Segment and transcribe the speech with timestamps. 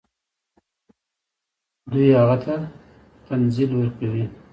[1.91, 2.53] دوی هغوی ته
[3.25, 4.25] تنزل ورکوي.